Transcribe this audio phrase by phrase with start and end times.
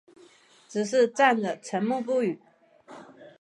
[0.67, 2.39] 只是站着沉默不语